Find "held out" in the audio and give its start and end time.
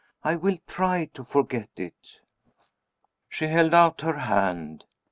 3.45-4.01